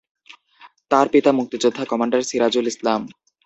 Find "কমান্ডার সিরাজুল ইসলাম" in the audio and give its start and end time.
1.91-3.01